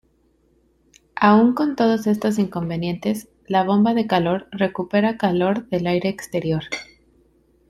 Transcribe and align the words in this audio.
Aún 1.15 1.53
con 1.53 1.75
todos 1.75 2.07
estos 2.07 2.39
inconvenientes, 2.39 3.29
la 3.45 3.61
bomba 3.63 3.93
de 3.93 4.07
calor 4.07 4.47
recupera 4.51 5.15
calor 5.19 5.69
del 5.69 5.85
aire 5.85 6.09
exterior. 6.09 6.63